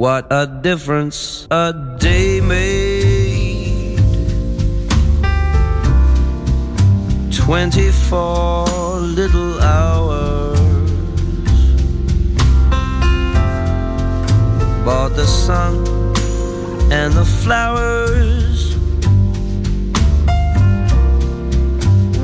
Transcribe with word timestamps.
What 0.00 0.28
a 0.30 0.46
difference 0.46 1.46
a 1.50 1.74
day 1.98 2.40
made. 2.40 3.98
24 7.30 8.64
little 8.96 9.60
hours. 9.60 10.58
Bought 14.86 15.12
the 15.16 15.26
sun 15.26 15.84
and 16.90 17.12
the 17.12 17.26
flowers. 17.44 18.74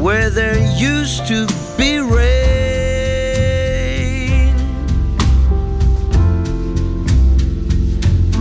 Where 0.00 0.30
there 0.30 0.56
used 0.78 1.26
to 1.26 1.46
be 1.76 1.98
rain. 2.00 2.55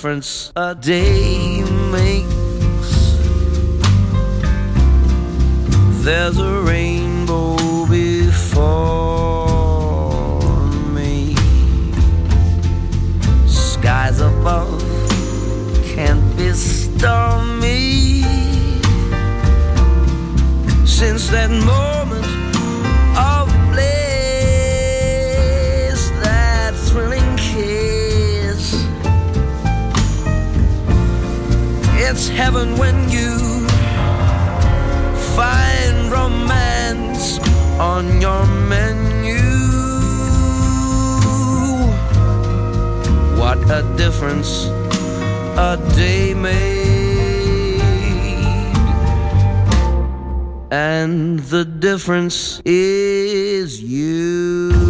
Difference 0.00 0.50
a 0.56 0.74
day 0.74 1.62
makes. 1.92 3.18
There's 6.02 6.38
a 6.38 6.62
rainbow 6.62 7.84
before 7.84 8.40
me. 10.94 11.34
Skies 13.46 14.20
above 14.20 14.80
can't 15.94 16.34
be 16.34 16.50
stormy. 16.54 18.22
Since 20.86 21.28
that 21.28 21.50
moment 21.50 21.99
It's 32.20 32.28
heaven 32.28 32.76
when 32.76 33.08
you 33.08 33.66
find 35.34 36.12
romance 36.12 37.38
on 37.78 38.20
your 38.20 38.44
menu. 38.68 39.40
What 43.40 43.56
a 43.70 43.80
difference 43.96 44.66
a 45.56 45.80
day 45.96 46.34
made. 46.34 47.80
And 50.70 51.40
the 51.40 51.64
difference 51.64 52.60
is 52.66 53.82
you. 53.82 54.89